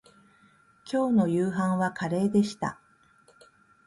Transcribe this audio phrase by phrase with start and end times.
[0.83, 2.81] きょうの夕飯はカレーでした